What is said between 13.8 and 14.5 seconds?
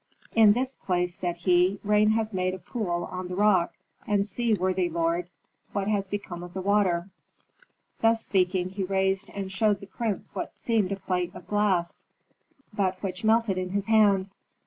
hand.